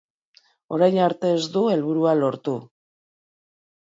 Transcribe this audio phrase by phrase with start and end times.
[0.77, 2.57] Orain arte ez du helburua lortu.